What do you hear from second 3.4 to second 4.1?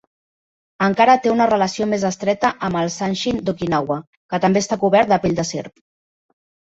d'Okinawa,